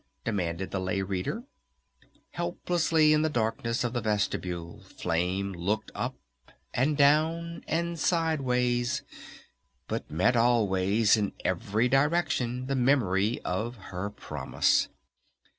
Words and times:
demanded 0.25 0.71
the 0.71 0.79
Lay 0.79 1.03
Reader. 1.03 1.43
Helplessly 2.31 3.13
in 3.13 3.21
the 3.21 3.29
darkness 3.29 3.83
of 3.83 3.93
the 3.93 4.01
vestibule 4.01 4.81
Flame 4.81 5.53
looked 5.53 5.91
up, 5.93 6.15
and 6.73 6.97
down, 6.97 7.63
and 7.67 7.99
sideways, 7.99 9.03
but 9.87 10.09
met 10.09 10.35
always 10.35 11.17
in 11.17 11.33
every 11.45 11.87
direction 11.87 12.65
the 12.65 12.75
memory 12.75 13.39
of 13.45 13.75
her 13.75 14.09
promise. 14.09 14.89